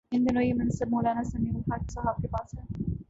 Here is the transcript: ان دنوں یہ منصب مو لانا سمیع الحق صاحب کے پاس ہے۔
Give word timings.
ان 0.11 0.25
دنوں 0.25 0.43
یہ 0.43 0.53
منصب 0.53 0.87
مو 0.89 1.01
لانا 1.01 1.23
سمیع 1.23 1.53
الحق 1.55 1.91
صاحب 1.91 2.21
کے 2.21 2.27
پاس 2.27 2.55
ہے۔ 2.55 2.91